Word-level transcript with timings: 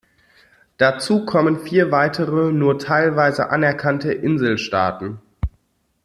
Dazu 0.77 1.25
kommen 1.27 1.59
vier 1.59 1.91
weitere, 1.91 2.51
nur 2.51 2.79
teilweise 2.79 3.51
anerkannte 3.51 4.11
Inselstaaten. 4.11 5.21